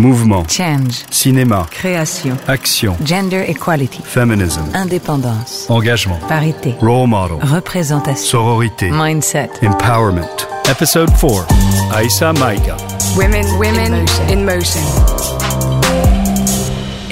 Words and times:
Mouvement. 0.00 0.48
Change. 0.48 1.04
Cinéma. 1.10 1.68
Création. 1.70 2.34
Action. 2.48 2.96
Gender 3.04 3.42
equality. 3.42 4.02
Feminism. 4.02 4.64
Indépendance. 4.74 5.68
Engagement. 5.68 6.18
Parité. 6.26 6.74
Role 6.80 7.06
model. 7.06 7.36
Représentation. 7.42 8.16
Sororité. 8.16 8.90
Mindset. 8.90 9.50
Empowerment. 9.60 10.46
Episode 10.70 11.10
4. 11.18 11.44
Aissa 11.92 12.32
Maiga. 12.32 12.78
Women, 13.14 13.44
women 13.58 14.06
in 14.30 14.46
motion. 14.46 14.80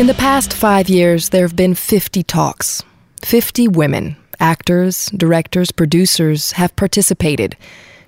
In 0.01 0.07
the 0.07 0.17
past 0.17 0.55
five 0.55 0.89
years, 0.89 1.29
there 1.29 1.43
have 1.43 1.55
been 1.57 1.75
50 1.75 2.23
talks. 2.23 2.83
50 3.23 3.69
women, 3.69 4.17
actors, 4.41 5.11
directors, 5.15 5.73
producers, 5.73 6.53
have 6.53 6.75
participated, 6.75 7.55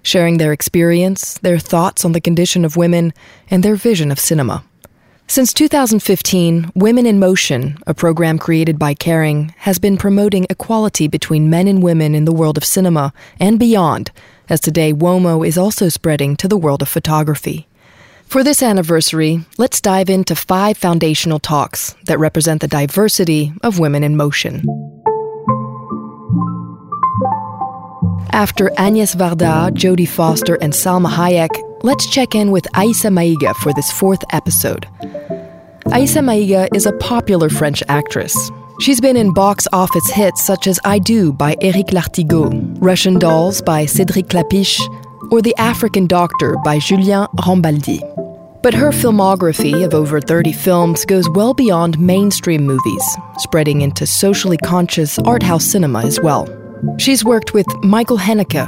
sharing 0.02 0.38
their 0.38 0.54
experience, 0.54 1.34
their 1.42 1.58
thoughts 1.58 2.02
on 2.06 2.12
the 2.12 2.20
condition 2.22 2.64
of 2.64 2.78
women, 2.78 3.12
and 3.50 3.62
their 3.62 3.76
vision 3.76 4.10
of 4.10 4.18
cinema. 4.18 4.64
Since 5.30 5.52
2015, 5.52 6.72
Women 6.74 7.06
in 7.06 7.20
Motion, 7.20 7.78
a 7.86 7.94
program 7.94 8.36
created 8.36 8.80
by 8.80 8.94
Kering, 8.94 9.54
has 9.58 9.78
been 9.78 9.96
promoting 9.96 10.44
equality 10.50 11.06
between 11.06 11.48
men 11.48 11.68
and 11.68 11.84
women 11.84 12.16
in 12.16 12.24
the 12.24 12.32
world 12.32 12.56
of 12.56 12.64
cinema 12.64 13.12
and 13.38 13.56
beyond, 13.56 14.10
as 14.48 14.58
today 14.58 14.92
WOMO 14.92 15.46
is 15.46 15.56
also 15.56 15.88
spreading 15.88 16.34
to 16.34 16.48
the 16.48 16.56
world 16.56 16.82
of 16.82 16.88
photography. 16.88 17.68
For 18.24 18.42
this 18.42 18.60
anniversary, 18.60 19.44
let's 19.56 19.80
dive 19.80 20.10
into 20.10 20.34
five 20.34 20.76
foundational 20.76 21.38
talks 21.38 21.94
that 22.06 22.18
represent 22.18 22.60
the 22.60 22.66
diversity 22.66 23.52
of 23.62 23.78
women 23.78 24.02
in 24.02 24.16
motion. 24.16 24.64
After 28.32 28.72
Agnes 28.76 29.14
Varda, 29.14 29.70
Jodie 29.70 30.08
Foster, 30.08 30.56
and 30.56 30.72
Salma 30.72 31.08
Hayek, 31.08 31.50
let's 31.84 32.10
check 32.10 32.34
in 32.34 32.50
with 32.50 32.64
Aissa 32.74 33.10
Maiga 33.10 33.54
for 33.54 33.72
this 33.74 33.92
fourth 33.92 34.24
episode. 34.32 34.88
Aissa 35.92 36.20
Maiga 36.20 36.68
is 36.72 36.86
a 36.86 36.92
popular 36.92 37.48
French 37.48 37.82
actress. 37.88 38.34
She's 38.80 39.00
been 39.00 39.16
in 39.16 39.32
box 39.34 39.66
office 39.72 40.08
hits 40.08 40.44
such 40.44 40.68
as 40.68 40.78
I 40.84 41.00
Do 41.00 41.32
by 41.32 41.56
Éric 41.56 41.88
Lartigau, 41.90 42.76
Russian 42.80 43.18
Dolls 43.18 43.60
by 43.60 43.86
Cédric 43.86 44.28
Klapisch, 44.28 44.78
or 45.32 45.42
The 45.42 45.54
African 45.58 46.06
Doctor 46.06 46.56
by 46.64 46.78
Julien 46.78 47.26
Rambaldi. 47.38 48.00
But 48.62 48.72
her 48.74 48.90
filmography 48.90 49.84
of 49.84 49.92
over 49.92 50.20
30 50.20 50.52
films 50.52 51.04
goes 51.04 51.28
well 51.30 51.54
beyond 51.54 51.98
mainstream 51.98 52.64
movies, 52.64 53.16
spreading 53.38 53.80
into 53.80 54.06
socially 54.06 54.58
conscious 54.58 55.18
art 55.20 55.42
house 55.42 55.64
cinema 55.64 56.04
as 56.04 56.20
well. 56.20 56.48
She's 56.98 57.24
worked 57.24 57.52
with 57.52 57.66
Michael 57.82 58.18
Haneke, 58.18 58.64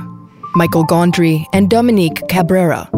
Michael 0.57 0.85
Gondry, 0.87 1.47
and 1.53 1.71
Dominique 1.71 2.27
Cabrera. 2.29 2.91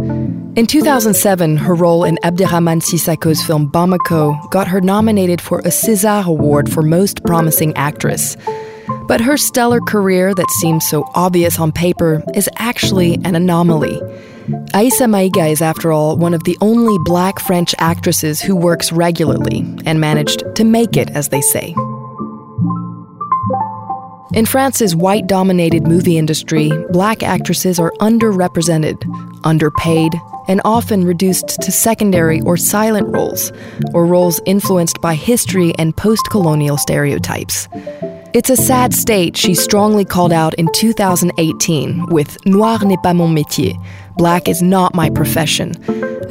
In 0.57 0.69
2007, 0.69 1.57
her 1.57 1.75
role 1.75 2.05
in 2.05 2.17
Abderrahmane 2.23 2.81
Sissako's 2.81 3.43
film 3.43 3.69
Bamako 3.69 4.49
got 4.53 4.69
her 4.69 4.81
nominated 4.81 5.41
for 5.41 5.59
a 5.59 5.69
César 5.69 6.25
Award 6.25 6.71
for 6.71 6.81
Most 6.81 7.25
Promising 7.25 7.77
Actress. 7.77 8.37
But 9.09 9.21
her 9.21 9.37
stellar 9.37 9.81
career 9.81 10.33
that 10.33 10.51
seems 10.61 10.87
so 10.87 11.11
obvious 11.17 11.59
on 11.59 11.73
paper 11.73 12.23
is 12.37 12.49
actually 12.55 13.15
an 13.25 13.35
anomaly. 13.35 14.01
Aissa 14.73 15.09
Maiga 15.09 15.51
is, 15.51 15.61
after 15.61 15.91
all, 15.91 16.17
one 16.17 16.35
of 16.35 16.45
the 16.45 16.57
only 16.61 16.97
black 17.05 17.41
French 17.41 17.75
actresses 17.81 18.41
who 18.41 18.55
works 18.55 18.93
regularly 18.93 19.67
and 19.85 20.01
managed 20.01 20.45
to 20.55 20.63
make 20.63 20.97
it, 20.97 21.11
as 21.11 21.31
they 21.31 21.41
say. 21.41 21.75
In 24.35 24.47
France's 24.47 24.97
white 24.97 25.29
dominated 25.29 25.85
movie 25.85 26.19
industry, 26.19 26.69
black 26.91 27.23
actresses 27.23 27.79
are 27.79 27.93
underrepresented, 28.01 28.97
underpaid, 29.45 30.13
and 30.49 30.61
often 30.65 31.05
reduced 31.05 31.63
to 31.63 31.71
secondary 31.71 32.41
or 32.41 32.57
silent 32.57 33.07
roles, 33.07 33.53
or 33.93 34.07
roles 34.07 34.41
influenced 34.45 35.01
by 35.01 35.15
history 35.15 35.73
and 35.79 35.97
post 35.97 36.29
colonial 36.31 36.77
stereotypes. 36.77 37.69
It's 38.35 38.51
a 38.51 38.57
sad 38.57 38.93
state 38.93 39.37
she 39.37 39.55
strongly 39.55 40.05
called 40.05 40.33
out 40.33 40.55
in 40.55 40.67
2018 40.75 42.07
with 42.07 42.45
Noir 42.45 42.85
n'est 42.85 43.01
pas 43.01 43.14
mon 43.14 43.33
métier, 43.33 43.77
Black 44.17 44.48
is 44.48 44.61
not 44.61 44.92
my 44.92 45.08
profession, 45.08 45.73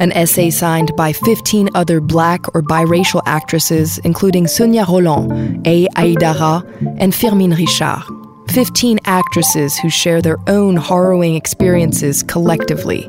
an 0.00 0.12
essay 0.12 0.50
signed 0.50 0.94
by 0.98 1.14
15 1.14 1.70
other 1.74 2.02
black 2.02 2.54
or 2.54 2.62
biracial 2.62 3.22
actresses, 3.24 3.96
including 4.04 4.46
Sonia 4.46 4.84
Rolland, 4.86 5.66
Eye 5.66 5.88
Haïdara, 5.96 6.62
and 6.98 7.14
Firmine 7.14 7.56
Richard. 7.56 8.02
15 8.50 9.00
actresses 9.06 9.78
who 9.78 9.88
share 9.88 10.20
their 10.20 10.36
own 10.46 10.76
harrowing 10.76 11.36
experiences 11.36 12.22
collectively. 12.22 13.08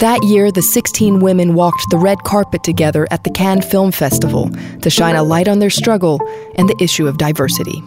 That 0.00 0.22
year, 0.24 0.52
the 0.52 0.60
16 0.60 1.20
women 1.20 1.54
walked 1.54 1.88
the 1.88 1.96
red 1.96 2.18
carpet 2.24 2.62
together 2.62 3.08
at 3.10 3.24
the 3.24 3.30
Cannes 3.30 3.62
Film 3.62 3.90
Festival 3.90 4.50
to 4.82 4.90
shine 4.90 5.16
a 5.16 5.22
light 5.22 5.48
on 5.48 5.60
their 5.60 5.70
struggle 5.70 6.20
and 6.56 6.68
the 6.68 6.76
issue 6.78 7.06
of 7.06 7.16
diversity. 7.16 7.82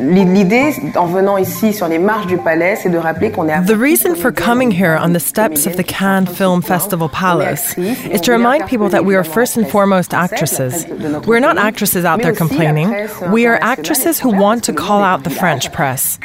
L'idée, 0.00 0.74
en 0.96 1.06
venant 1.06 1.38
ici 1.38 1.72
sur 1.72 1.88
les 1.88 1.98
marches 1.98 2.26
du 2.26 2.36
palais, 2.38 2.76
c'est 2.76 2.90
de 2.90 2.98
rappeler 2.98 3.30
qu'on 3.30 3.48
est. 3.48 3.64
The 3.66 3.76
reason 3.76 4.14
for 4.14 4.32
coming 4.32 4.70
here 4.70 4.98
on 5.00 5.12
the 5.12 5.20
steps 5.20 5.66
of 5.66 5.76
the 5.76 5.84
Cannes 5.84 6.26
Film 6.26 6.62
Festival 6.62 7.08
Palace 7.08 7.76
is 7.78 8.20
to 8.22 8.32
remind 8.32 8.66
people 8.66 8.88
that 8.90 9.04
we 9.04 9.14
are 9.14 9.24
first 9.24 9.56
and 9.56 9.66
foremost 9.68 10.12
actresses. 10.12 10.86
We're 11.26 11.40
not 11.40 11.58
actresses 11.58 12.04
out 12.04 12.22
there 12.22 12.34
complaining. 12.34 13.08
We 13.30 13.46
are 13.46 13.58
actresses 13.62 14.20
who 14.20 14.30
want 14.30 14.64
to 14.64 14.72
call 14.72 15.02
out 15.02 15.24
the 15.24 15.30
French 15.30 15.72
press. 15.72 16.18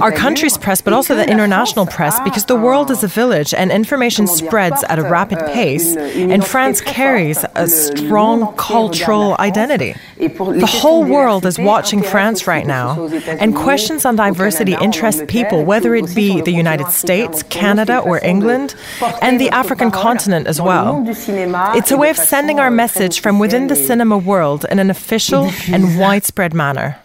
Our 0.00 0.12
country's 0.12 0.58
press, 0.58 0.80
but 0.80 0.92
also 0.92 1.14
the 1.14 1.28
international 1.28 1.86
press, 1.86 2.20
because 2.20 2.44
the 2.46 2.56
world 2.56 2.90
is 2.90 3.02
a 3.04 3.08
village 3.08 3.52
and 3.54 3.70
information 3.70 4.26
spreads 4.26 4.84
at 4.88 4.98
a 4.98 5.02
rapid 5.02 5.38
pace, 5.52 5.96
and 5.96 6.44
France 6.44 6.80
carries 6.80 7.44
a 7.54 7.66
strong 7.68 8.54
cultural 8.56 9.36
identity. 9.38 9.94
The 10.18 10.66
whole 10.66 10.93
world 11.02 11.46
is 11.46 11.58
watching 11.58 12.02
France 12.02 12.46
right 12.46 12.66
now, 12.66 13.06
and 13.26 13.54
questions 13.54 14.04
on 14.04 14.16
diversity 14.16 14.76
interest 14.80 15.26
people, 15.26 15.64
whether 15.64 15.94
it 15.94 16.14
be 16.14 16.40
the 16.40 16.52
United 16.52 16.88
States, 16.88 17.42
Canada, 17.44 17.98
or 17.98 18.22
England, 18.24 18.74
and 19.22 19.40
the 19.40 19.50
African 19.50 19.90
continent 19.90 20.46
as 20.46 20.60
well. 20.60 21.04
It's 21.06 21.90
a 21.90 21.96
way 21.96 22.10
of 22.10 22.16
sending 22.16 22.60
our 22.60 22.70
message 22.70 23.20
from 23.20 23.38
within 23.38 23.68
the 23.68 23.76
cinema 23.76 24.18
world 24.18 24.64
in 24.70 24.78
an 24.78 24.90
official 24.90 25.50
and 25.68 25.98
widespread 25.98 26.54
manner. 26.54 26.98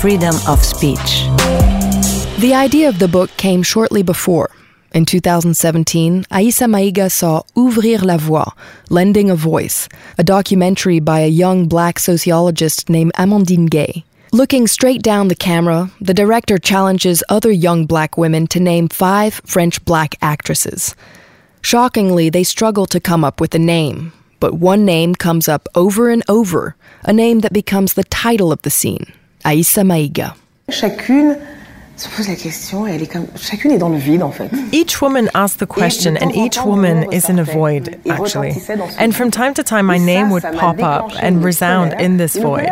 Freedom 0.00 0.34
of 0.48 0.64
speech. 0.64 1.26
The 2.38 2.52
idea 2.54 2.88
of 2.88 2.98
the 2.98 3.08
book 3.08 3.30
came 3.36 3.62
shortly 3.62 4.02
before. 4.02 4.50
In 4.94 5.06
2017, 5.06 6.26
Aissa 6.30 6.66
Maiga 6.66 7.10
saw 7.10 7.42
Ouvrir 7.56 8.02
la 8.02 8.18
Voix, 8.18 8.44
Lending 8.90 9.30
a 9.30 9.34
Voice, 9.34 9.88
a 10.18 10.22
documentary 10.22 11.00
by 11.00 11.20
a 11.20 11.28
young 11.28 11.66
black 11.66 11.98
sociologist 11.98 12.90
named 12.90 13.12
Amandine 13.16 13.70
Gay. 13.70 14.04
Looking 14.32 14.66
straight 14.66 15.00
down 15.00 15.28
the 15.28 15.34
camera, 15.34 15.90
the 15.98 16.12
director 16.12 16.58
challenges 16.58 17.24
other 17.30 17.50
young 17.50 17.86
black 17.86 18.18
women 18.18 18.46
to 18.48 18.60
name 18.60 18.88
five 18.88 19.40
French 19.46 19.82
black 19.86 20.14
actresses. 20.20 20.94
Shockingly, 21.62 22.28
they 22.28 22.44
struggle 22.44 22.84
to 22.86 23.00
come 23.00 23.24
up 23.24 23.40
with 23.40 23.54
a 23.54 23.58
name, 23.58 24.12
but 24.40 24.54
one 24.54 24.84
name 24.84 25.14
comes 25.14 25.48
up 25.48 25.68
over 25.74 26.10
and 26.10 26.22
over, 26.28 26.76
a 27.04 27.14
name 27.14 27.40
that 27.40 27.54
becomes 27.54 27.94
the 27.94 28.04
title 28.04 28.52
of 28.52 28.60
the 28.60 28.70
scene 28.70 29.10
Aissa 29.42 29.84
Maiga. 29.84 30.36
Chacune 30.70 31.61
se 31.96 32.08
pose 32.08 32.28
la 32.28 32.34
question 32.36 32.86
et 32.86 32.94
elle 32.94 33.02
est 33.02 33.06
comme 33.12 33.26
chacune 33.36 33.70
est 33.70 33.78
dans 33.78 33.88
le 33.88 33.98
vide 33.98 34.22
en 34.22 34.30
fait. 34.30 34.48
Each 34.72 35.00
woman 35.00 35.28
asks 35.34 35.58
the 35.58 35.66
question 35.66 36.16
and 36.16 36.34
each 36.34 36.58
woman 36.64 37.06
is 37.12 37.28
in 37.28 37.38
a 37.38 37.44
void 37.44 37.98
actually. 38.08 38.54
And 38.98 39.14
from 39.14 39.30
time 39.30 39.54
to 39.54 39.62
time 39.62 39.86
my 39.86 39.98
name 39.98 40.30
would 40.30 40.42
pop 40.42 40.82
up 40.82 41.12
and 41.20 41.44
resound 41.44 41.94
in 42.00 42.16
this 42.16 42.36
void. 42.36 42.68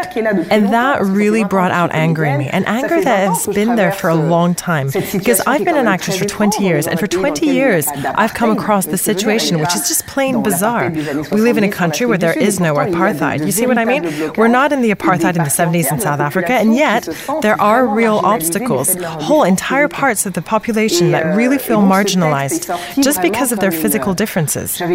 And 0.50 0.72
that 0.72 1.02
really 1.02 1.44
brought 1.44 1.70
out 1.70 1.90
anger 1.92 2.24
in 2.24 2.38
me. 2.38 2.48
And 2.48 2.66
anger 2.66 3.02
that 3.02 3.28
has 3.28 3.46
been 3.46 3.76
there 3.76 3.92
for 3.92 4.08
a 4.08 4.14
long 4.14 4.54
time 4.54 4.90
because 4.90 5.40
I've 5.46 5.64
been 5.64 5.76
an 5.76 5.86
actress 5.86 6.18
for 6.18 6.24
20 6.24 6.64
years 6.64 6.86
and 6.86 6.98
for 6.98 7.06
20 7.06 7.46
years 7.46 7.86
I've 8.14 8.34
come 8.34 8.50
across 8.50 8.86
the 8.86 8.98
situation 8.98 9.60
which 9.60 9.74
is 9.74 9.86
just 9.86 10.06
plain 10.06 10.42
bizarre. 10.42 10.90
We 11.30 11.40
live 11.40 11.58
in 11.58 11.64
a 11.64 11.70
country 11.70 12.06
where 12.06 12.18
there 12.18 12.38
is 12.38 12.58
no 12.58 12.74
apartheid. 12.74 13.44
You 13.44 13.52
see 13.52 13.66
what 13.66 13.78
I 13.78 13.84
mean? 13.84 14.32
We're 14.36 14.48
not 14.48 14.72
in 14.72 14.80
the 14.80 14.90
apartheid 14.90 15.36
in 15.36 15.44
the 15.44 15.50
70s 15.50 15.92
in 15.92 16.00
South 16.00 16.20
Africa 16.20 16.54
and 16.54 16.74
yet 16.74 17.08
there 17.42 17.60
are 17.60 17.86
real 17.86 18.20
obstacles 18.24 18.96
whole 19.20 19.44
entire 19.44 19.88
parts 19.88 20.26
of 20.26 20.32
the 20.32 20.42
population 20.42 21.12
that 21.12 21.36
really 21.36 21.58
feel 21.58 21.80
marginalized 21.80 22.66
just 23.02 23.22
because 23.22 23.52
of 23.52 23.60
their 23.60 23.72
physical 23.72 24.14
differences. 24.14 24.72
So 24.72 24.86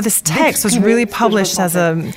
this 0.00 0.20
text 0.22 0.64
was 0.64 0.78
really 0.78 1.06
published 1.06 1.58
as 1.58 1.76
a 1.76 2.12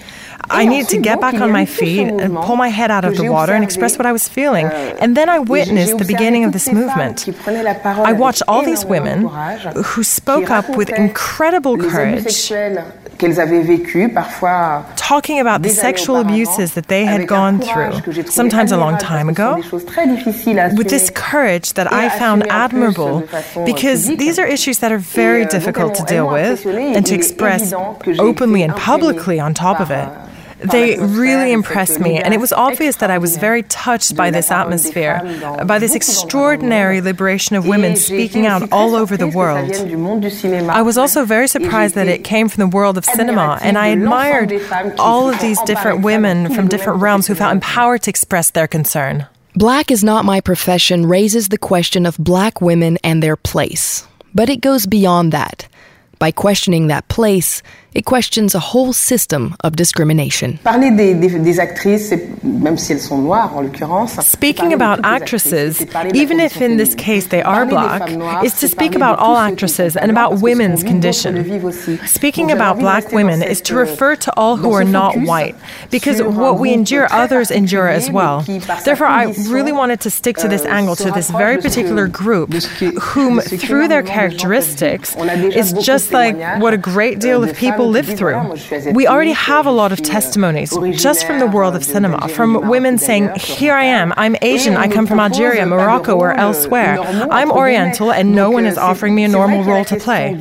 I 0.51 0.65
needed 0.65 0.89
to 0.89 0.99
get 0.99 1.21
back 1.21 1.35
on 1.35 1.51
my 1.51 1.65
feet 1.65 2.07
and 2.07 2.35
pull 2.35 2.55
my 2.55 2.69
head 2.69 2.91
out 2.91 3.05
of 3.05 3.17
the 3.17 3.29
water 3.29 3.53
and 3.53 3.63
express 3.63 3.97
what 3.97 4.05
I 4.05 4.11
was 4.11 4.27
feeling. 4.27 4.65
And 4.65 5.15
then 5.15 5.29
I 5.29 5.39
witnessed 5.39 5.97
the 5.97 6.05
beginning 6.05 6.43
of 6.43 6.53
this 6.53 6.71
movement. 6.71 7.27
I 7.85 8.13
watched 8.13 8.43
all 8.47 8.63
these 8.63 8.85
women 8.85 9.27
who 9.83 10.03
spoke 10.03 10.49
up 10.49 10.69
with 10.75 10.89
incredible 10.89 11.77
courage 11.77 12.51
qu'elles 13.19 13.39
avaient 13.39 13.61
vécu, 13.61 14.09
parfois 14.09 14.83
talking 14.95 15.39
about 15.39 15.63
the 15.63 15.69
sexual 15.69 16.17
abuses 16.17 16.73
that 16.75 16.87
they 16.87 17.03
had 17.03 17.27
gone 17.27 17.59
through, 17.59 17.91
sometimes 18.25 18.71
a 18.71 18.77
long 18.77 18.95
time 18.97 19.27
ago, 19.27 19.55
with 20.75 20.89
this 20.89 21.09
courage 21.09 21.73
that 21.73 21.91
I 21.91 22.09
found 22.09 22.45
admirable, 22.49 23.27
because 23.65 24.05
these 24.05 24.37
are 24.37 24.45
issues 24.45 24.79
that 24.79 24.91
are 24.91 24.99
very 24.99 25.45
euh, 25.45 25.49
difficult 25.49 25.95
to 25.95 26.03
deal 26.03 26.29
with 26.29 26.63
and 26.65 27.05
to 27.07 27.15
express 27.15 27.73
openly 28.19 28.61
and 28.61 28.75
publicly 28.75 29.39
on 29.39 29.53
top 29.53 29.79
of 29.79 29.89
it. 29.89 30.07
They 30.59 30.97
really 30.97 31.51
impressed 31.51 31.99
me, 31.99 32.17
and 32.17 32.33
it 32.33 32.39
was 32.39 32.51
obvious 32.51 32.97
that 32.97 33.09
I 33.09 33.17
was 33.17 33.37
very 33.37 33.63
touched 33.63 34.15
by 34.15 34.29
this 34.29 34.51
atmosphere, 34.51 35.21
by 35.65 35.79
this 35.79 35.95
extraordinary 35.95 37.01
liberation 37.01 37.55
of 37.55 37.65
women 37.65 37.95
speaking 37.95 38.45
out 38.45 38.71
all 38.71 38.95
over 38.95 39.15
the 39.15 39.27
world. 39.27 39.71
I 40.69 40.81
was 40.81 40.97
also 40.97 41.25
very 41.25 41.47
surprised 41.47 41.95
that 41.95 42.07
it 42.07 42.23
came 42.23 42.49
from 42.49 42.69
the 42.69 42.75
world 42.75 42.97
of 42.97 43.05
cinema, 43.05 43.57
and 43.61 43.77
I 43.77 43.87
admired 43.87 44.51
all 44.99 45.29
of 45.29 45.39
these 45.39 45.61
different 45.61 46.01
women 46.01 46.53
from 46.53 46.67
different 46.67 47.01
realms 47.01 47.27
who 47.27 47.35
felt 47.35 47.53
empowered 47.53 48.03
to 48.03 48.09
express 48.09 48.51
their 48.51 48.67
concern. 48.67 49.27
Black 49.55 49.91
is 49.91 50.03
Not 50.03 50.25
My 50.25 50.41
Profession 50.41 51.05
raises 51.05 51.49
the 51.49 51.57
question 51.57 52.05
of 52.05 52.17
black 52.17 52.61
women 52.61 52.97
and 53.03 53.23
their 53.23 53.35
place. 53.35 54.05
But 54.33 54.49
it 54.49 54.61
goes 54.61 54.85
beyond 54.85 55.31
that. 55.31 55.67
By 56.19 56.31
questioning 56.31 56.87
that 56.87 57.07
place, 57.07 57.63
it 57.93 58.05
questions 58.05 58.53
a 58.53 58.59
whole 58.59 58.93
system 58.93 59.55
of 59.63 59.75
discrimination. 59.75 60.59
Speaking 64.21 64.73
about 64.73 64.99
actresses, 65.03 65.81
even 66.13 66.39
if 66.39 66.61
in 66.61 66.77
this 66.77 66.95
case 66.95 67.27
they 67.27 67.41
are 67.41 67.65
black, 67.65 68.43
is 68.43 68.59
to 68.59 68.67
speak 68.67 68.95
about 68.95 69.17
all 69.19 69.37
actresses 69.37 69.97
and 69.97 70.11
about 70.11 70.39
women's 70.41 70.83
condition. 70.83 71.33
Speaking 72.07 72.51
about 72.51 72.77
black 72.77 73.11
women 73.11 73.41
is 73.41 73.61
to 73.61 73.75
refer 73.75 74.15
to 74.17 74.33
all 74.37 74.55
who 74.55 74.71
are 74.71 74.83
not 74.83 75.15
white, 75.21 75.55
because 75.89 76.21
what 76.21 76.59
we 76.59 76.73
endure, 76.73 77.11
others 77.11 77.49
endure 77.49 77.87
as 77.87 78.11
well. 78.11 78.41
Therefore, 78.85 79.07
I 79.07 79.33
really 79.49 79.71
wanted 79.71 79.99
to 80.01 80.11
stick 80.11 80.37
to 80.37 80.47
this 80.47 80.63
euh, 80.63 80.69
angle, 80.69 80.95
to 80.97 81.11
this 81.11 81.29
very 81.31 81.57
particular 81.57 82.07
group, 82.07 82.53
whom, 82.53 83.39
through 83.39 83.87
their 83.87 84.03
characteristics, 84.03 85.15
is 85.15 85.73
just 85.73 86.11
like 86.11 86.35
what 86.61 86.73
a 86.73 86.77
great 86.77 87.19
deal 87.19 87.43
of 87.43 87.55
people 87.55 87.78
people 87.79 87.91
live 87.91 88.17
through. 88.17 88.93
We 88.93 89.07
already 89.07 89.31
have 89.31 89.65
a 89.65 89.71
lot 89.71 89.91
of 89.91 90.01
testimonies 90.01 90.71
just 91.01 91.25
from 91.25 91.39
the 91.39 91.47
world 91.47 91.75
of 91.75 91.83
cinema, 91.83 92.27
from 92.27 92.67
women 92.67 92.97
saying, 92.97 93.31
Here 93.35 93.73
I 93.73 93.85
am, 93.85 94.13
I'm 94.17 94.35
Asian, 94.41 94.75
I 94.75 94.87
come 94.87 95.07
from 95.07 95.19
Algeria, 95.19 95.65
Morocco, 95.65 96.17
or 96.17 96.33
elsewhere. 96.33 96.99
I'm 96.99 97.51
Oriental, 97.51 98.11
and 98.11 98.35
no 98.35 98.49
one 98.51 98.65
is 98.65 98.77
offering 98.77 99.15
me 99.15 99.23
a 99.23 99.27
normal 99.27 99.63
role 99.63 99.85
to 99.85 99.95
play. 99.97 100.35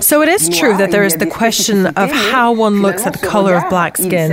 So 0.00 0.22
it 0.22 0.28
is 0.28 0.48
true 0.48 0.76
that 0.76 0.88
there 0.90 1.04
is 1.04 1.16
the 1.16 1.26
question 1.26 1.86
of 1.86 2.10
how 2.10 2.52
one 2.52 2.82
looks 2.82 3.06
at 3.06 3.12
the 3.14 3.26
color 3.26 3.54
of 3.56 3.68
black 3.68 3.96
skin. 3.96 4.30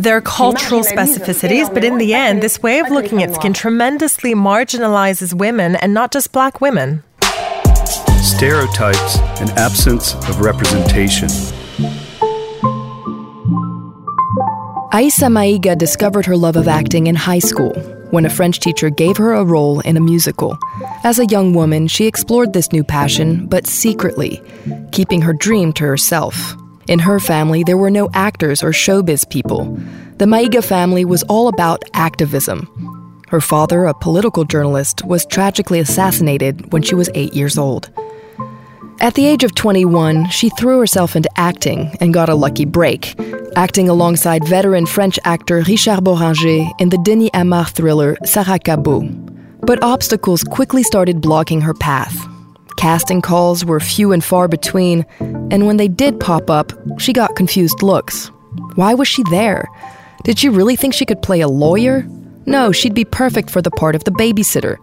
There 0.00 0.16
are 0.16 0.20
cultural 0.20 0.82
specificities, 0.82 1.72
but 1.72 1.84
in 1.84 1.98
the 1.98 2.14
end, 2.14 2.42
this 2.42 2.62
way 2.62 2.80
of 2.80 2.90
looking 2.90 3.22
at 3.22 3.34
skin 3.34 3.52
tremendously 3.52 4.34
marginalizes 4.34 5.34
women 5.34 5.76
and 5.76 5.94
not 5.94 6.12
just 6.12 6.32
black 6.32 6.60
women 6.60 7.02
stereotypes, 8.24 9.18
and 9.40 9.50
absence 9.50 10.14
of 10.14 10.40
representation. 10.40 11.28
Aissa 14.92 15.26
Maïga 15.26 15.76
discovered 15.76 16.24
her 16.24 16.36
love 16.36 16.56
of 16.56 16.68
acting 16.68 17.06
in 17.06 17.14
high 17.14 17.38
school 17.38 17.72
when 18.10 18.24
a 18.24 18.30
French 18.30 18.60
teacher 18.60 18.90
gave 18.90 19.16
her 19.16 19.32
a 19.32 19.44
role 19.44 19.80
in 19.80 19.96
a 19.96 20.00
musical. 20.00 20.56
As 21.02 21.18
a 21.18 21.26
young 21.26 21.52
woman, 21.52 21.88
she 21.88 22.06
explored 22.06 22.52
this 22.52 22.72
new 22.72 22.84
passion, 22.84 23.46
but 23.46 23.66
secretly, 23.66 24.40
keeping 24.92 25.20
her 25.20 25.32
dream 25.32 25.72
to 25.74 25.84
herself. 25.84 26.54
In 26.86 27.00
her 27.00 27.18
family, 27.18 27.64
there 27.64 27.76
were 27.76 27.90
no 27.90 28.08
actors 28.14 28.62
or 28.62 28.70
showbiz 28.70 29.28
people. 29.28 29.64
The 30.18 30.26
Maïga 30.26 30.64
family 30.64 31.04
was 31.04 31.24
all 31.24 31.48
about 31.48 31.82
activism. 31.92 32.68
Her 33.28 33.40
father, 33.40 33.84
a 33.84 33.94
political 33.94 34.44
journalist, 34.44 35.04
was 35.04 35.26
tragically 35.26 35.80
assassinated 35.80 36.72
when 36.72 36.82
she 36.82 36.94
was 36.94 37.10
eight 37.14 37.34
years 37.34 37.58
old. 37.58 37.90
At 39.00 39.14
the 39.14 39.26
age 39.26 39.44
of 39.44 39.54
21, 39.54 40.30
she 40.30 40.48
threw 40.50 40.78
herself 40.78 41.16
into 41.16 41.28
acting 41.36 41.94
and 42.00 42.14
got 42.14 42.28
a 42.28 42.34
lucky 42.34 42.64
break, 42.64 43.14
acting 43.56 43.88
alongside 43.88 44.46
veteran 44.46 44.86
French 44.86 45.18
actor 45.24 45.64
Richard 45.66 46.00
Bohringer 46.00 46.70
in 46.80 46.88
the 46.88 46.98
Denis 46.98 47.30
Amar 47.34 47.66
thriller 47.66 48.16
Saraka 48.24 48.82
Bô. 48.82 49.02
But 49.60 49.82
obstacles 49.82 50.44
quickly 50.44 50.82
started 50.82 51.20
blocking 51.20 51.60
her 51.60 51.74
path. 51.74 52.16
Casting 52.76 53.20
calls 53.20 53.64
were 53.64 53.80
few 53.80 54.12
and 54.12 54.22
far 54.22 54.48
between, 54.48 55.04
and 55.20 55.66
when 55.66 55.76
they 55.76 55.88
did 55.88 56.20
pop 56.20 56.48
up, 56.48 56.72
she 56.98 57.12
got 57.12 57.36
confused 57.36 57.82
looks. 57.82 58.30
Why 58.76 58.94
was 58.94 59.08
she 59.08 59.22
there? 59.24 59.68
Did 60.22 60.38
she 60.38 60.48
really 60.48 60.76
think 60.76 60.94
she 60.94 61.06
could 61.06 61.20
play 61.22 61.40
a 61.40 61.48
lawyer? 61.48 62.06
No, 62.46 62.72
she'd 62.72 62.94
be 62.94 63.04
perfect 63.04 63.50
for 63.50 63.62
the 63.62 63.70
part 63.70 63.94
of 63.94 64.04
the 64.04 64.10
babysitter. 64.12 64.76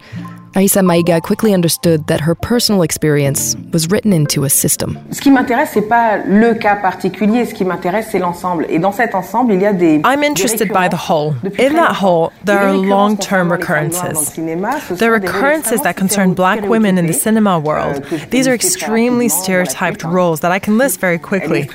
Aissa 0.53 0.81
Maïga 0.81 1.21
quickly 1.21 1.53
understood 1.53 2.07
that 2.07 2.19
her 2.21 2.35
personal 2.35 2.81
experience 2.81 3.55
was 3.71 3.87
written 3.89 4.11
into 4.11 4.43
a 4.43 4.49
system. 4.49 4.97
Ce 5.11 5.21
qui 5.21 5.31
m'intéresse, 5.31 5.69
c'est 5.73 5.87
pas 5.87 6.17
le 6.25 6.53
cas 6.55 6.75
particulier. 6.75 7.45
Ce 7.45 7.53
qui 7.53 7.63
m'intéresse, 7.63 8.07
c'est 8.11 8.19
l'ensemble. 8.19 8.65
Et 8.69 8.77
dans 8.77 8.91
cet 8.91 9.15
ensemble, 9.15 9.53
il 9.53 9.61
y 9.61 9.65
a 9.65 9.71
des. 9.71 10.01
I'm 10.03 10.23
interested 10.23 10.67
by 10.73 10.89
the 10.89 11.09
whole. 11.09 11.35
In 11.57 11.73
that 11.75 11.95
whole, 12.01 12.31
there 12.43 12.59
are 12.59 12.75
long-term 12.75 13.49
recurrences. 13.49 14.33
The 14.33 15.09
recurrences 15.09 15.81
that 15.83 15.95
concern 15.95 16.33
black 16.33 16.67
women 16.67 16.97
in 16.97 17.07
the 17.07 17.13
cinema 17.13 17.57
world. 17.57 18.03
These 18.29 18.45
are 18.47 18.53
extremely 18.53 19.29
stereotyped 19.29 20.03
roles 20.03 20.41
that 20.41 20.51
I 20.51 20.59
can 20.59 20.77
list 20.77 20.99
very 20.99 21.17
quickly. 21.17 21.69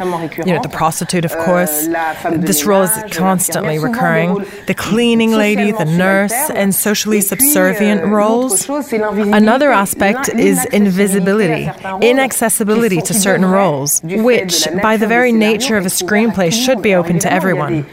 You 0.45 0.53
know, 0.53 0.61
the 0.61 0.69
prostitute, 0.69 1.25
of 1.25 1.33
course. 1.39 1.89
This 2.31 2.67
role 2.67 2.83
is 2.83 2.93
constantly 3.11 3.79
recurring. 3.79 4.45
The 4.67 4.75
cleaning 4.75 5.33
lady, 5.33 5.73
the 5.73 5.87
nurse, 5.87 6.35
and 6.51 6.75
socially 6.75 7.23
subservient 7.23 8.05
roles. 8.05 8.66
Another 8.69 9.71
aspect 9.71 10.29
is 10.29 10.65
invisibility, 10.67 11.71
inaccessibility 12.03 13.01
to 13.01 13.15
certain 13.15 13.47
roles, 13.47 14.01
which, 14.03 14.67
by 14.83 14.97
the 14.97 15.07
very 15.07 15.33
nature 15.33 15.77
of 15.77 15.87
a 15.87 15.91
screenplay, 15.91 16.53
should 16.53 16.83
be 16.83 16.95
open 16.95 17.19
to 17.21 17.33
everyone 17.33 17.87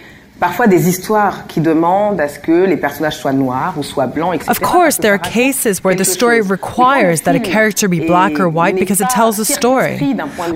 parfois 0.43 0.67
des 0.67 0.89
histoires 0.89 1.47
qui 1.47 1.61
demandent 1.61 2.19
à 2.19 2.27
ce 2.27 2.37
que 2.37 2.65
les 2.65 2.75
personnages 2.75 3.17
soient 3.17 3.31
noirs 3.31 3.75
ou 3.77 3.83
soient 3.83 4.07
blancs, 4.07 4.35
etc. 4.35 4.51
Of 4.51 4.59
course, 4.59 4.97
there 4.97 5.13
are 5.13 5.17
cases 5.17 5.81
where 5.85 5.95
the 5.95 6.03
story 6.03 6.41
requires 6.41 7.21
that 7.21 7.33
a 7.33 7.39
character 7.39 7.87
be 7.87 8.01
black 8.05 8.37
or 8.41 8.49
white 8.49 8.75
because 8.75 8.99
it 8.99 9.09
tells 9.09 9.39
a 9.39 9.45
story. 9.45 9.95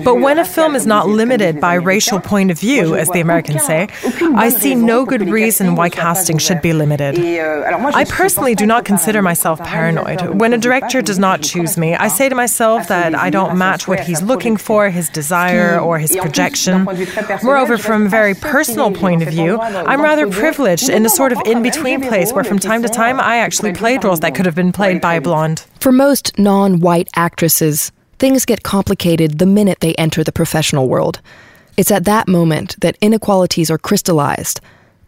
But 0.04 0.16
when 0.16 0.38
a 0.38 0.44
film 0.44 0.74
is 0.76 0.84
not 0.84 1.08
limited 1.08 1.58
by 1.58 1.74
racial 1.74 2.20
point 2.20 2.50
of 2.50 2.58
view, 2.60 2.96
as 2.96 3.08
the 3.08 3.20
Americans 3.20 3.64
say, 3.64 3.88
I 4.36 4.50
see 4.50 4.74
no 4.74 5.06
good 5.06 5.30
reason 5.30 5.74
why 5.74 5.88
casting 5.88 6.36
should 6.36 6.60
be 6.60 6.74
limited. 6.74 7.18
Euh, 7.18 7.90
I 7.94 8.04
personally 8.04 8.54
do 8.54 8.66
not 8.66 8.84
consider 8.84 9.22
myself 9.22 9.58
paranoid. 9.64 10.20
When 10.38 10.52
a 10.52 10.58
director 10.58 11.00
does 11.00 11.18
not 11.18 11.40
choose 11.40 11.78
me, 11.78 11.94
I 11.94 12.08
say 12.08 12.28
to 12.28 12.34
myself 12.34 12.88
that 12.88 13.14
I 13.14 13.30
don't 13.30 13.56
match 13.56 13.88
what 13.88 14.00
he's 14.00 14.20
looking 14.20 14.58
for, 14.58 14.90
his 14.90 15.08
desire, 15.08 15.80
or 15.80 15.98
his 15.98 16.14
projection. 16.14 16.86
Moreover, 17.42 17.78
from 17.78 18.04
a 18.04 18.10
very 18.10 18.34
personal 18.34 18.90
point 18.92 19.22
of 19.22 19.30
view, 19.30 19.58
I'm 19.86 20.02
rather 20.02 20.26
privileged 20.28 20.88
in 20.88 21.06
a 21.06 21.08
sort 21.08 21.32
of 21.32 21.40
in 21.46 21.62
between 21.62 22.00
place 22.00 22.32
where 22.32 22.44
from 22.44 22.58
time 22.58 22.82
to 22.82 22.88
time 22.88 23.20
I 23.20 23.38
actually 23.38 23.72
played 23.72 24.04
roles 24.04 24.20
that 24.20 24.34
could 24.34 24.46
have 24.46 24.54
been 24.54 24.72
played 24.72 25.00
by 25.00 25.14
a 25.14 25.20
blonde. 25.20 25.64
For 25.80 25.92
most 25.92 26.38
non 26.38 26.80
white 26.80 27.08
actresses, 27.14 27.92
things 28.18 28.44
get 28.44 28.62
complicated 28.62 29.38
the 29.38 29.46
minute 29.46 29.80
they 29.80 29.94
enter 29.94 30.24
the 30.24 30.32
professional 30.32 30.88
world. 30.88 31.20
It's 31.76 31.90
at 31.90 32.04
that 32.04 32.26
moment 32.26 32.76
that 32.80 32.98
inequalities 33.00 33.70
are 33.70 33.78
crystallized 33.78 34.60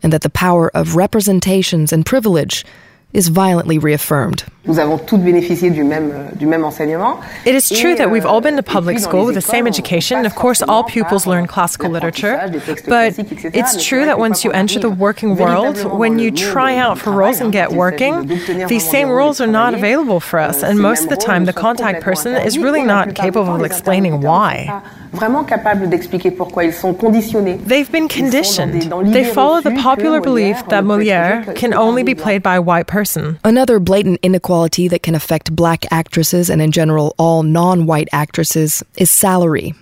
and 0.03 0.12
that 0.12 0.23
the 0.23 0.31
power 0.31 0.71
of 0.75 0.97
representations 0.97 1.93
and 1.93 2.07
privilege 2.07 2.65
is 3.12 3.29
violently 3.29 3.79
reaffirmed. 3.79 4.45
Nous 4.67 4.79
avons 4.79 4.99
toutes 4.99 5.23
bénéficié 5.23 5.71
du 5.71 5.83
même, 5.83 6.11
euh, 6.12 6.37
du 6.37 6.47
même 6.47 6.64
enseignement. 6.64 7.19
It 7.45 7.55
is 7.55 7.69
true 7.69 7.95
that 7.97 8.11
we've 8.11 8.26
all 8.26 8.40
been 8.40 8.57
to 8.57 8.62
public 8.62 8.99
school 8.99 9.25
with 9.25 9.35
the 9.35 9.40
same 9.40 9.67
education. 9.67 10.19
and 10.19 10.26
Of 10.26 10.35
course, 10.35 10.62
all 10.62 10.85
pupils 10.85 11.26
learn 11.26 11.47
classical 11.47 11.90
literature. 11.90 12.38
But 12.87 13.19
it's 13.55 13.83
true 13.85 14.05
that 14.05 14.19
once 14.19 14.45
you 14.45 14.52
enter 14.52 14.79
the 14.79 14.90
working 14.90 15.37
world, 15.37 15.83
when 15.99 16.19
you 16.19 16.31
try 16.31 16.76
out 16.76 16.99
for 16.99 17.11
roles 17.11 17.40
and 17.40 17.50
get 17.50 17.73
working, 17.73 18.26
these 18.69 18.88
same 18.88 19.09
roles 19.09 19.40
are 19.40 19.47
not 19.47 19.75
available 19.75 20.21
for 20.21 20.38
us. 20.38 20.62
And 20.62 20.79
most 20.79 21.05
of 21.05 21.09
the 21.09 21.17
time, 21.17 21.47
the 21.47 21.52
contact 21.52 22.02
person 22.02 22.35
is 22.35 22.59
really 22.59 22.83
not 22.83 23.14
capable 23.14 23.55
of 23.55 23.64
explaining 23.64 24.21
why. 24.21 24.83
Vraiment 25.12 25.45
capable 25.45 25.88
d'expliquer 25.88 26.31
pourquoi 26.31 26.64
ils 26.64 26.73
sont 26.73 26.93
conditionnés. 26.95 27.59
They've 27.67 27.90
been 27.90 28.09
conditioned. 28.09 28.90
They 29.12 29.25
follow 29.25 29.61
the 29.61 29.76
popular 29.83 30.21
belief 30.21 30.57
that 30.69 30.85
Molière 30.85 31.55
can 31.55 31.75
only 31.75 32.02
be 32.02 32.14
played 32.14 32.43
by 32.43 32.57
a 32.57 32.62
white 32.62 32.87
person. 32.87 33.38
Another 33.45 33.79
blatant 33.81 34.19
inequality 34.23 34.40
inequality 34.40 34.88
that 34.88 35.02
can 35.02 35.14
affect 35.14 35.55
black 35.55 35.85
actresses 35.90 36.50
and, 36.50 36.62
in 36.62 36.73
general, 36.73 37.14
all 37.19 37.43
non 37.43 37.87
white 37.87 38.09
actresses 38.12 38.83
is 38.97 39.11
salary. 39.11 39.75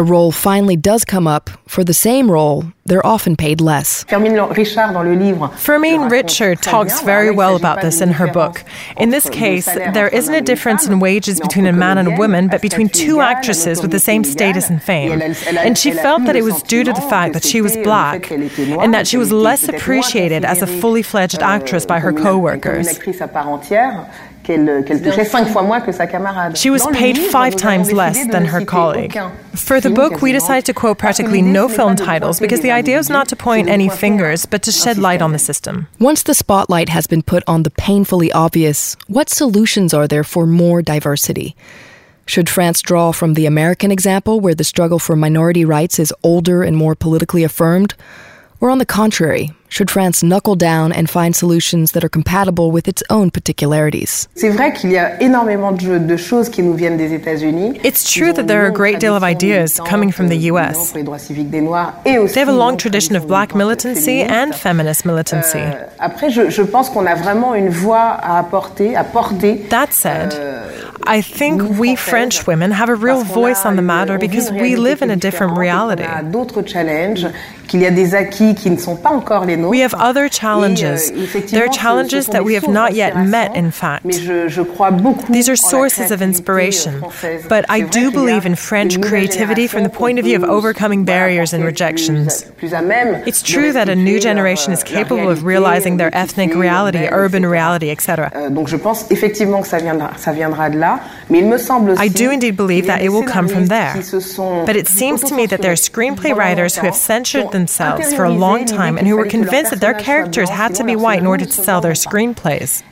A 0.00 0.04
role 0.04 0.30
finally 0.30 0.76
does 0.76 1.04
come 1.04 1.26
up 1.26 1.50
for 1.66 1.82
the 1.82 1.92
same 1.92 2.30
role 2.30 2.64
they're 2.86 3.04
often 3.04 3.36
paid 3.36 3.60
less. 3.60 4.04
Firmine 4.04 6.08
Richard 6.08 6.62
talks 6.62 7.02
very 7.02 7.32
well 7.32 7.56
about 7.56 7.82
this 7.82 8.00
in 8.00 8.12
her 8.12 8.32
book. 8.32 8.64
In 8.96 9.10
this 9.10 9.28
case, 9.28 9.66
there 9.66 10.08
isn't 10.08 10.32
a 10.32 10.40
difference 10.40 10.86
in 10.86 11.00
wages 11.00 11.40
between 11.40 11.66
a 11.66 11.72
man 11.72 11.98
and 11.98 12.08
a 12.08 12.16
woman, 12.16 12.48
but 12.48 12.62
between 12.62 12.88
two 12.88 13.20
actresses 13.20 13.82
with 13.82 13.90
the 13.90 13.98
same 13.98 14.22
status 14.22 14.70
and 14.70 14.80
fame. 14.80 15.20
And 15.20 15.76
she 15.76 15.90
felt 15.90 16.24
that 16.24 16.36
it 16.36 16.44
was 16.44 16.62
due 16.62 16.84
to 16.84 16.92
the 16.92 17.02
fact 17.02 17.34
that 17.34 17.44
she 17.44 17.60
was 17.60 17.76
black 17.78 18.30
and 18.30 18.94
that 18.94 19.08
she 19.08 19.16
was 19.16 19.32
less 19.32 19.68
appreciated 19.68 20.44
as 20.44 20.62
a 20.62 20.66
fully 20.66 21.02
fledged 21.02 21.42
actress 21.42 21.84
by 21.84 21.98
her 21.98 22.12
co 22.12 22.38
workers. 22.38 22.98
She 26.54 26.70
was 26.70 26.86
paid 26.88 27.18
five 27.18 27.56
times 27.56 27.92
less 27.92 28.26
than 28.26 28.44
her 28.46 28.64
colleague. 28.64 29.18
For 29.54 29.80
the 29.80 29.90
book, 29.90 30.22
we 30.22 30.32
decided 30.32 30.64
to 30.66 30.74
quote 30.74 30.98
practically 30.98 31.42
no 31.42 31.68
film 31.68 31.96
titles 31.96 32.40
because 32.40 32.60
the 32.60 32.70
idea 32.70 32.96
was 32.96 33.10
not 33.10 33.28
to 33.28 33.36
point 33.36 33.68
any 33.68 33.88
fingers, 33.88 34.46
but 34.46 34.62
to 34.62 34.72
shed 34.72 34.98
light 34.98 35.22
on 35.22 35.32
the 35.32 35.38
system. 35.38 35.88
Once 35.98 36.22
the 36.22 36.34
spotlight 36.34 36.88
has 36.88 37.06
been 37.06 37.22
put 37.22 37.42
on 37.46 37.62
the 37.62 37.70
painfully 37.70 38.32
obvious, 38.32 38.96
what 39.06 39.28
solutions 39.28 39.92
are 39.92 40.08
there 40.08 40.24
for 40.24 40.46
more 40.46 40.82
diversity? 40.82 41.54
Should 42.26 42.48
France 42.48 42.82
draw 42.82 43.12
from 43.12 43.34
the 43.34 43.46
American 43.46 43.90
example, 43.90 44.38
where 44.40 44.54
the 44.54 44.64
struggle 44.64 44.98
for 44.98 45.16
minority 45.16 45.64
rights 45.64 45.98
is 45.98 46.12
older 46.22 46.62
and 46.62 46.76
more 46.76 46.94
politically 46.94 47.42
affirmed? 47.42 47.94
Or 48.60 48.70
on 48.70 48.78
the 48.78 48.86
contrary, 48.86 49.52
should 49.68 49.90
France 49.90 50.22
knuckle 50.22 50.56
down 50.56 50.92
and 50.92 51.08
find 51.10 51.34
solutions 51.36 51.92
that 51.92 52.04
are 52.04 52.08
compatible 52.08 52.70
with 52.70 52.88
its 52.88 53.02
own 53.10 53.30
particularities? 53.30 54.28
It's 57.84 58.12
true 58.12 58.32
that 58.32 58.46
there 58.48 58.64
are 58.64 58.68
a 58.68 58.72
great 58.72 58.98
deal 59.00 59.14
of 59.14 59.22
ideas 59.22 59.80
coming 59.86 60.12
from 60.12 60.28
the 60.28 60.36
US. 60.52 60.92
They 60.92 62.40
have 62.40 62.48
a 62.48 62.52
long 62.52 62.76
tradition 62.76 63.16
of 63.16 63.26
black 63.26 63.54
militancy 63.54 64.22
and 64.22 64.54
feminist 64.54 65.04
militancy. 65.04 65.58
Euh, 65.60 65.88
that 69.70 69.92
said, 69.92 70.32
euh, 70.34 70.68
I 71.06 71.22
think 71.22 71.62
we 71.78 71.96
French 71.96 72.46
women 72.46 72.70
have 72.72 72.88
a 72.90 72.94
real 72.94 73.22
voice 73.24 73.64
on 73.64 73.76
the 73.76 73.82
matter 73.82 74.18
because 74.18 74.50
we 74.52 74.76
live 74.76 75.02
in 75.02 75.10
a 75.10 75.16
different 75.16 75.56
reality. 75.56 76.04
We 79.70 79.80
have 79.80 79.94
other 79.94 80.28
challenges. 80.28 81.10
There 81.50 81.64
are 81.64 81.68
challenges 81.68 82.26
that 82.28 82.44
we 82.44 82.54
have 82.54 82.68
not 82.68 82.94
yet 82.94 83.16
met, 83.26 83.54
in 83.56 83.70
fact. 83.70 84.04
These 84.04 85.48
are 85.48 85.56
sources 85.56 86.10
of 86.10 86.22
inspiration. 86.22 87.00
But 87.48 87.64
I 87.68 87.80
do 87.82 88.10
believe 88.10 88.46
in 88.46 88.54
French 88.56 89.00
creativity 89.00 89.66
from 89.66 89.82
the 89.82 89.88
point 89.90 90.18
of 90.18 90.24
view 90.24 90.36
of 90.36 90.44
overcoming 90.44 91.04
barriers 91.04 91.52
and 91.52 91.64
rejections. 91.64 92.44
It's 93.26 93.42
true 93.42 93.72
that 93.72 93.88
a 93.88 93.96
new 93.96 94.18
generation 94.20 94.72
is 94.72 94.82
capable 94.82 95.28
of 95.30 95.44
realizing 95.44 95.96
their 95.98 96.14
ethnic 96.14 96.54
reality, 96.54 97.06
urban 97.10 97.44
reality, 97.46 97.90
etc. 97.90 98.30
I 101.98 102.08
do 102.08 102.30
indeed 102.30 102.56
believe 102.56 102.86
that 102.86 103.02
it 103.02 103.10
will 103.10 103.24
come 103.24 103.48
from 103.48 103.66
there. 103.66 103.94
But 104.66 104.76
it 104.76 104.88
seems 104.88 105.22
to 105.24 105.34
me 105.34 105.46
that 105.46 105.60
there 105.62 105.72
are 105.72 105.76
screenplay 105.76 106.34
writers 106.34 106.76
who 106.76 106.86
have 106.86 106.94
censored 106.96 107.50
themselves 107.58 108.14
for 108.14 108.24
a 108.24 108.30
long 108.30 108.64
time 108.64 108.96
and 108.98 109.06
who 109.06 109.16
were 109.16 109.26
convinced 109.26 109.70
that 109.72 109.80
their 109.80 109.94
characters 109.94 110.48
had 110.48 110.74
to 110.76 110.84
be 110.84 110.96
white 110.96 111.18
in 111.18 111.26
order 111.26 111.44
to 111.44 111.52
sell 111.52 111.80
their 111.80 111.92
screenplays. 111.92 112.82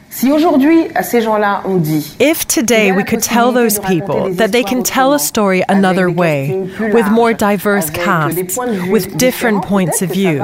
If 2.18 2.46
today 2.46 2.92
we 2.92 3.04
could 3.04 3.23
tell 3.23 3.52
those 3.52 3.78
people 3.80 4.32
that 4.35 4.50
they 4.50 4.64
can 4.64 4.82
tell 4.82 5.12
a 5.12 5.18
story 5.18 5.62
another 5.68 6.11
way, 6.11 6.70
with 6.78 7.11
more 7.11 7.35
diverse 7.35 7.90
casts, 7.90 8.56
with 8.88 9.18
different 9.18 9.64
points 9.64 10.00
of 10.00 10.11
view, 10.11 10.38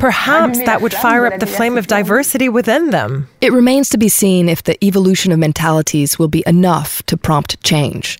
perhaps 0.00 0.58
that 0.58 0.82
would 0.82 0.92
fire 0.92 1.26
up 1.26 1.38
the 1.38 1.46
flame 1.46 1.78
of 1.78 1.86
diversity 1.86 2.48
within 2.48 2.90
them. 2.90 3.28
It 3.40 3.52
remains 3.52 3.88
to 3.90 3.98
be 3.98 4.08
seen 4.08 4.48
if 4.48 4.64
the 4.64 4.82
evolution 4.84 5.30
of 5.30 5.38
mentalities 5.38 6.18
will 6.18 6.28
be 6.28 6.42
enough 6.44 7.02
to 7.04 7.16
prompt 7.16 7.62
change. 7.62 8.18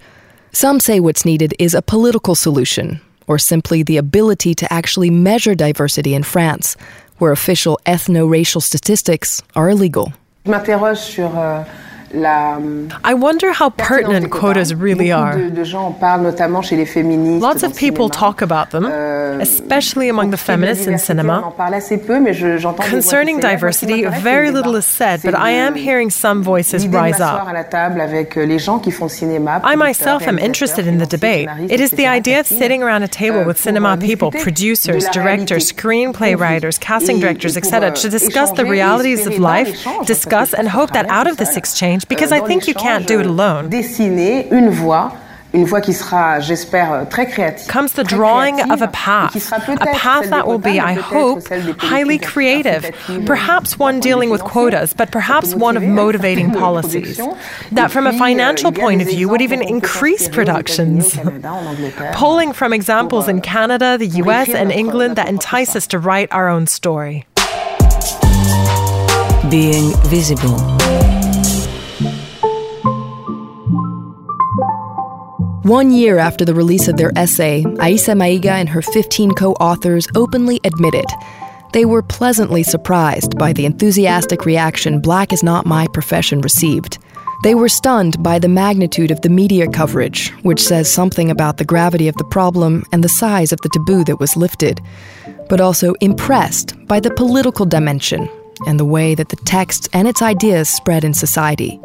Some 0.52 0.78
say 0.78 1.00
what's 1.00 1.24
needed 1.24 1.52
is 1.58 1.74
a 1.74 1.82
political 1.82 2.36
solution, 2.36 3.00
or 3.26 3.38
simply 3.38 3.82
the 3.82 3.96
ability 3.96 4.54
to 4.54 4.72
actually 4.72 5.10
measure 5.10 5.54
diversity 5.54 6.14
in 6.14 6.22
France, 6.22 6.76
where 7.18 7.32
official 7.32 7.78
ethno 7.86 8.28
racial 8.28 8.60
statistics 8.60 9.42
are 9.54 9.68
illegal. 9.68 10.12
Je 10.44 10.50
m'interroge 10.50 10.98
sur 10.98 11.36
euh, 11.36 11.64
I 13.04 13.14
wonder 13.14 13.52
how 13.52 13.70
pertinent 13.70 14.30
quotas 14.30 14.74
really 14.74 15.12
are. 15.12 15.36
Lots 17.38 17.62
of 17.62 17.76
people 17.76 18.08
talk 18.08 18.42
about 18.42 18.70
them, 18.70 18.84
euh, 18.86 19.38
especially 19.40 20.08
among 20.08 20.30
the 20.30 20.36
feminists 20.36 20.86
in 20.86 20.98
cinema. 20.98 21.52
Concerning 22.88 23.40
diversity, 23.40 24.04
very 24.22 24.50
little 24.50 24.76
is 24.76 24.86
said, 24.86 25.22
but 25.22 25.34
I 25.34 25.50
am 25.50 25.74
hearing 25.74 26.10
some 26.10 26.42
voices 26.42 26.86
rise 26.86 27.20
up. 27.20 27.46
Euh, 27.46 27.56
I 29.62 29.76
myself 29.76 30.22
am 30.22 30.38
interested 30.38 30.86
in 30.86 30.98
the 30.98 31.06
debate. 31.06 31.48
It 31.70 31.80
is 31.80 31.90
the 31.90 32.06
idea 32.06 32.40
of 32.40 32.46
sitting 32.46 32.82
around 32.82 33.02
a 33.02 33.08
table 33.08 33.44
with 33.44 33.58
cinema 33.58 33.96
people, 33.96 34.30
producers, 34.30 35.06
directors, 35.12 35.72
screenplay 35.72 36.38
writers, 36.38 36.78
casting 36.78 37.20
directors, 37.20 37.56
etc., 37.56 37.92
to 37.92 38.08
discuss 38.08 38.52
the 38.52 38.64
realities 38.64 39.26
of 39.26 39.38
life, 39.38 39.86
discuss 40.06 40.54
and 40.54 40.68
hope 40.68 40.92
that 40.92 41.06
out 41.06 41.26
of 41.26 41.36
this 41.36 41.56
exchange, 41.56 41.86
change 41.86 42.05
because 42.08 42.32
I 42.32 42.40
think 42.40 42.66
you 42.66 42.74
can't 42.74 43.06
do 43.06 43.20
it 43.20 43.26
alone. 43.26 43.70
Dessiner 43.70 44.48
une 44.50 44.70
voie 44.70 45.12
une 45.56 45.64
voie 45.64 45.80
qui 45.80 45.94
sera, 45.94 46.38
j'espère, 46.40 47.08
très 47.08 47.26
créative. 47.26 47.66
Comes 47.66 47.92
the 47.92 48.04
drawing 48.04 48.60
of 48.70 48.82
a 48.82 48.88
path, 48.88 49.34
a 49.52 49.86
path 49.94 50.28
that 50.28 50.46
will 50.46 50.58
be, 50.58 50.78
I 50.78 50.92
hope, 50.92 51.48
highly 51.78 52.18
creative. 52.18 52.90
Perhaps 53.24 53.78
one 53.78 53.98
dealing 54.00 54.28
with 54.28 54.42
quotas, 54.42 54.92
but 54.92 55.10
perhaps 55.10 55.54
one 55.54 55.76
of 55.76 55.82
motivating 55.82 56.52
policies. 56.64 57.18
That, 57.72 57.90
from 57.90 58.06
a 58.06 58.12
financial 58.12 58.70
point 58.70 59.00
of 59.00 59.08
view, 59.08 59.28
would 59.28 59.40
even 59.40 59.62
increase 59.62 60.28
productions. 60.28 61.18
Pulling 62.12 62.52
from 62.52 62.72
examples 62.72 63.26
in 63.26 63.40
Canada, 63.40 63.96
the 63.96 64.08
US, 64.24 64.50
and 64.50 64.70
England 64.70 65.16
that 65.16 65.28
entice 65.28 65.74
us 65.74 65.86
to 65.88 65.98
write 65.98 66.30
our 66.32 66.48
own 66.48 66.66
story. 66.66 67.24
Being 69.48 69.92
visible. 70.02 71.05
One 75.66 75.90
year 75.90 76.18
after 76.18 76.44
the 76.44 76.54
release 76.54 76.86
of 76.86 76.96
their 76.96 77.10
essay, 77.16 77.64
Aissa 77.80 78.12
Maïga 78.12 78.52
and 78.52 78.68
her 78.68 78.82
15 78.82 79.32
co 79.32 79.50
authors 79.54 80.06
openly 80.14 80.60
admitted 80.62 81.06
they 81.72 81.84
were 81.84 82.02
pleasantly 82.02 82.62
surprised 82.62 83.36
by 83.36 83.52
the 83.52 83.66
enthusiastic 83.66 84.46
reaction 84.46 85.00
Black 85.00 85.32
is 85.32 85.42
Not 85.42 85.66
My 85.66 85.88
Profession 85.92 86.40
received. 86.40 86.98
They 87.42 87.56
were 87.56 87.68
stunned 87.68 88.22
by 88.22 88.38
the 88.38 88.48
magnitude 88.48 89.10
of 89.10 89.22
the 89.22 89.28
media 89.28 89.66
coverage, 89.66 90.30
which 90.44 90.62
says 90.62 90.88
something 90.88 91.32
about 91.32 91.56
the 91.56 91.64
gravity 91.64 92.06
of 92.06 92.14
the 92.14 92.30
problem 92.30 92.84
and 92.92 93.02
the 93.02 93.08
size 93.08 93.52
of 93.52 93.60
the 93.62 93.68
taboo 93.70 94.04
that 94.04 94.20
was 94.20 94.36
lifted, 94.36 94.80
but 95.48 95.60
also 95.60 95.94
impressed 95.94 96.74
by 96.86 97.00
the 97.00 97.10
political 97.10 97.66
dimension 97.66 98.28
and 98.68 98.78
the 98.78 98.84
way 98.84 99.16
that 99.16 99.30
the 99.30 99.42
text 99.44 99.88
and 99.92 100.06
its 100.06 100.22
ideas 100.22 100.68
spread 100.68 101.02
in 101.02 101.12
society. 101.12 101.80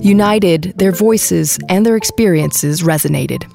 United, 0.00 0.74
their 0.76 0.92
voices 0.92 1.58
and 1.68 1.84
their 1.84 1.96
experiences 1.96 2.82
resonated. 2.82 3.50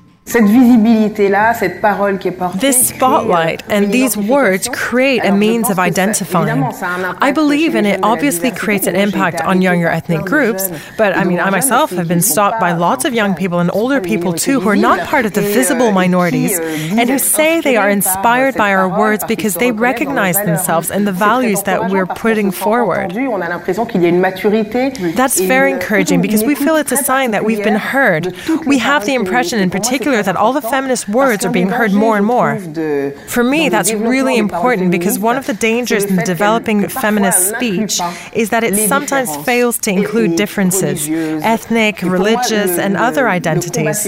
This 2.59 2.89
spotlight 2.89 3.63
and 3.69 3.91
these 3.91 4.15
words 4.15 4.69
create 4.71 5.23
a 5.25 5.31
means 5.31 5.69
of 5.69 5.79
identifying. 5.79 6.63
I 7.21 7.31
believe, 7.31 7.75
and 7.75 7.87
it 7.87 7.99
obviously 8.03 8.51
creates 8.51 8.87
an 8.87 8.95
impact 8.95 9.41
on 9.41 9.61
younger 9.61 9.87
ethnic 9.87 10.25
groups, 10.25 10.69
but 10.97 11.15
I 11.15 11.23
mean, 11.23 11.39
I 11.39 11.49
myself 11.49 11.89
have 11.91 12.07
been 12.07 12.21
stopped 12.21 12.59
by 12.59 12.73
lots 12.73 13.05
of 13.05 13.13
young 13.13 13.33
people 13.35 13.59
and 13.59 13.71
older 13.73 13.99
people 14.01 14.33
too 14.33 14.59
who 14.59 14.69
are 14.69 14.75
not 14.75 15.07
part 15.07 15.25
of 15.25 15.33
the 15.33 15.41
visible 15.41 15.87
euh, 15.87 15.91
minorities 15.91 16.59
euh, 16.59 16.99
and 16.99 17.09
who 17.09 17.17
say 17.19 17.61
they 17.61 17.75
are 17.75 17.89
inspired 17.89 18.55
by 18.55 18.73
our 18.73 18.87
words 18.87 19.23
because 19.25 19.55
they 19.55 19.71
recognize 19.71 20.35
themselves 20.35 20.91
in 20.91 21.05
the 21.05 21.11
values 21.11 21.63
that 21.63 21.89
we're 21.89 22.05
putting 22.05 22.51
forward. 22.51 23.13
That's 25.15 25.39
very 25.39 25.71
encouraging 25.71 26.21
because 26.21 26.43
we 26.43 26.55
feel 26.55 26.75
it's 26.75 26.91
a 26.91 26.97
sign 26.97 27.31
that 27.31 27.43
we've 27.45 27.63
been 27.63 27.75
heard. 27.75 28.35
We 28.65 28.77
have 28.79 29.05
the 29.05 29.15
impression, 29.15 29.59
in 29.59 29.69
particular, 29.69 30.18
that 30.23 30.35
all 30.35 30.53
the 30.53 30.61
feminist 30.61 31.07
words 31.09 31.45
are 31.45 31.51
being 31.51 31.69
heard 31.69 31.93
more 31.93 32.17
and 32.17 32.25
more. 32.25 32.59
For 33.27 33.43
me, 33.43 33.69
that's 33.69 33.93
really 33.93 34.37
important 34.37 34.91
because 34.91 35.19
one 35.19 35.37
of 35.37 35.45
the 35.45 35.53
dangers 35.53 36.05
in 36.05 36.17
developing 36.17 36.87
feminist 36.87 37.49
speech 37.49 37.99
is 38.33 38.49
that 38.49 38.63
it 38.63 38.75
sometimes 38.87 39.35
fails 39.45 39.77
to 39.79 39.91
include 39.91 40.35
differences 40.35 41.07
ethnic, 41.09 42.01
religious, 42.01 42.77
and 42.77 42.97
other 42.97 43.27
identities. 43.29 44.05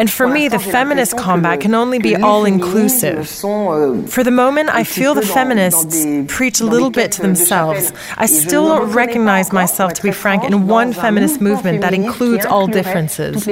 And 0.00 0.10
for 0.10 0.26
me, 0.28 0.48
the 0.48 0.58
feminist 0.58 1.16
combat 1.16 1.60
can 1.60 1.74
only 1.74 1.98
be 1.98 2.16
all 2.16 2.44
inclusive. 2.44 3.28
For 3.28 4.22
the 4.24 4.30
moment, 4.30 4.68
I 4.70 4.84
feel 4.84 5.14
the 5.14 5.22
feminists 5.22 6.06
preach 6.34 6.60
a 6.60 6.64
little 6.64 6.90
bit 6.90 7.12
to 7.12 7.22
themselves. 7.22 7.92
I 8.16 8.26
still 8.26 8.68
don't 8.68 8.92
recognize 8.92 9.52
myself, 9.52 9.92
to 9.94 10.02
be 10.02 10.12
frank, 10.12 10.44
in 10.44 10.66
one 10.66 10.92
feminist 10.92 11.40
movement 11.40 11.80
that 11.82 11.94
includes 11.94 12.44
all 12.46 12.66
differences. 12.66 13.29
Differences. 13.32 13.46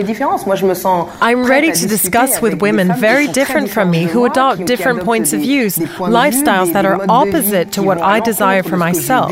I'm 1.21 1.45
ready 1.45 1.73
to 1.73 1.87
discuss 1.87 2.41
with 2.41 2.61
women 2.61 2.93
very 2.99 3.27
different 3.29 3.71
from 3.71 3.91
me 3.91 4.05
who 4.05 4.25
adopt 4.25 4.65
different 4.67 5.03
points 5.05 5.33
of 5.33 5.41
views, 5.41 5.77
lifestyles 5.77 6.73
that 6.73 6.85
are 6.85 7.05
opposite 7.09 7.73
to 7.73 7.83
what 7.83 7.99
I 8.01 8.21
desire 8.21 8.63
for 8.63 8.77
myself. 8.77 9.31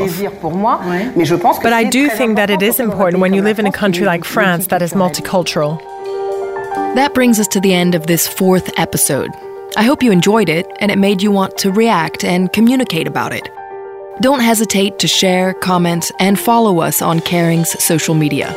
But 1.63 1.73
I 1.73 1.83
do 1.89 2.09
think 2.09 2.35
that 2.35 2.49
it 2.49 2.61
is 2.61 2.79
important 2.79 3.21
when 3.21 3.33
you 3.33 3.41
live 3.41 3.59
in 3.59 3.65
a 3.67 3.71
country 3.71 4.05
like 4.05 4.23
France 4.23 4.67
that 4.67 4.81
is 4.81 4.93
multicultural. 4.93 5.77
That 6.95 7.13
brings 7.13 7.39
us 7.39 7.47
to 7.49 7.59
the 7.59 7.73
end 7.73 7.95
of 7.95 8.07
this 8.07 8.27
fourth 8.27 8.71
episode. 8.79 9.31
I 9.75 9.83
hope 9.83 10.01
you 10.01 10.11
enjoyed 10.11 10.49
it 10.49 10.65
and 10.79 10.91
it 10.91 10.97
made 10.97 11.21
you 11.21 11.31
want 11.31 11.57
to 11.59 11.71
react 11.71 12.23
and 12.23 12.51
communicate 12.53 13.07
about 13.07 13.33
it. 13.33 13.49
Don't 14.21 14.39
hesitate 14.39 14.97
to 14.99 15.07
share, 15.07 15.53
comment, 15.53 16.11
and 16.19 16.39
follow 16.39 16.79
us 16.79 17.01
on 17.03 17.19
Kering's 17.19 17.71
social 17.83 18.15
media. 18.15 18.51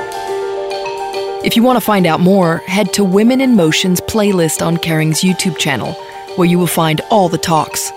If 1.43 1.57
you 1.57 1.63
want 1.63 1.79
to 1.79 1.81
find 1.81 2.07
out 2.07 2.21
more, 2.21 2.59
head 2.67 2.93
to 2.93 3.03
Women 3.03 3.41
in 3.41 3.57
Motion's 3.57 3.99
playlist 4.03 4.65
on 4.65 4.77
Kering's 4.77 5.23
YouTube 5.23 5.57
channel, 5.57 5.95
where 6.37 6.47
you 6.47 6.59
will 6.59 6.67
find 6.67 7.01
all 7.11 7.31
the 7.31 7.39
talks. 7.39 7.91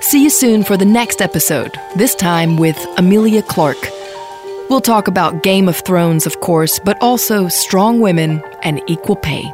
See 0.00 0.24
you 0.24 0.28
soon 0.28 0.64
for 0.64 0.76
the 0.76 0.84
next 0.84 1.22
episode, 1.22 1.78
this 1.94 2.16
time 2.16 2.56
with 2.56 2.76
Emilia 2.98 3.42
Clarke. 3.42 3.88
We'll 4.68 4.80
talk 4.80 5.06
about 5.06 5.44
Game 5.44 5.68
of 5.68 5.76
Thrones, 5.76 6.26
of 6.26 6.40
course, 6.40 6.80
but 6.80 7.00
also 7.00 7.46
strong 7.46 8.00
women 8.00 8.42
and 8.64 8.82
equal 8.88 9.16
pay. 9.16 9.44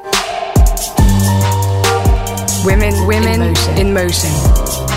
Women, 2.65 3.07
women 3.07 3.43
in 3.43 3.53
motion. 3.53 3.77
In 3.77 3.93
motion. 3.93 4.90